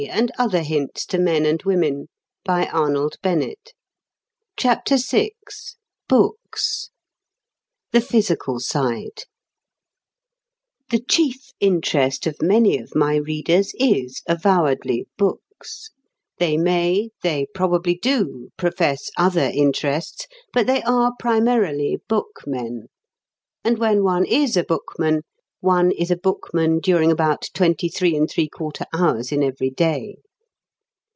And 0.09 0.31
she 0.35 0.43
would 0.43 0.55
understand. 0.67 1.29
And 1.45 1.59
do 1.59 1.69
you 1.69 1.79
think 1.79 3.43
she 4.57 4.67
would 4.67 4.75
refuse? 4.89 5.09
VI 5.13 5.29
BOOKS 6.09 6.89
THE 7.91 8.01
PHYSICAL 8.01 8.59
SIDE 8.61 9.25
The 10.89 11.01
chief 11.07 11.51
interest 11.59 12.25
of 12.25 12.41
many 12.41 12.79
of 12.79 12.95
my 12.95 13.17
readers 13.17 13.73
is 13.79 14.23
avowedly 14.27 15.05
books; 15.19 15.91
they 16.39 16.57
may, 16.57 17.11
they 17.21 17.45
probably 17.53 17.93
do, 17.93 18.49
profess 18.57 19.11
other 19.17 19.51
interests, 19.53 20.25
but 20.51 20.65
they 20.65 20.81
are 20.81 21.13
primarily 21.19 21.99
"bookmen," 22.09 22.87
and 23.63 23.77
when 23.77 24.01
one 24.03 24.25
is 24.25 24.57
a 24.57 24.63
bookman 24.63 25.21
one 25.59 25.91
is 25.91 26.09
a 26.09 26.15
bookman 26.17 26.79
during 26.79 27.11
about 27.11 27.45
twenty 27.53 27.87
three 27.87 28.15
and 28.15 28.27
three 28.27 28.49
quarter 28.49 28.83
hours 28.95 29.31
in 29.31 29.43
every 29.43 29.69
day. 29.69 30.15